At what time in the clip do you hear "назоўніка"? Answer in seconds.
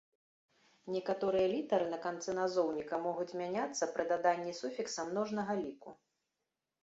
2.39-2.95